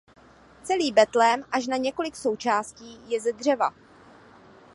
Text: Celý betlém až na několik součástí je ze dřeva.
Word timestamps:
Celý 0.63 0.91
betlém 0.91 1.43
až 1.51 1.67
na 1.67 1.77
několik 1.77 2.15
součástí 2.15 2.99
je 3.11 3.21
ze 3.21 3.33
dřeva. 3.33 3.73